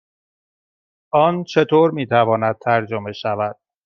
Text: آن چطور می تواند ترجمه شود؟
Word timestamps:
آن 1.13 1.43
چطور 1.43 1.91
می 1.91 2.07
تواند 2.07 2.57
ترجمه 2.57 3.11
شود؟ 3.13 3.59